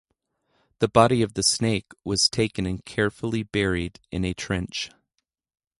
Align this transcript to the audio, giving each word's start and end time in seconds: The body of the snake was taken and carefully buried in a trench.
The 0.79 0.87
body 0.87 1.21
of 1.21 1.35
the 1.35 1.43
snake 1.43 1.91
was 2.03 2.27
taken 2.27 2.65
and 2.65 2.83
carefully 2.83 3.43
buried 3.43 3.99
in 4.09 4.25
a 4.25 4.33
trench. 4.33 4.89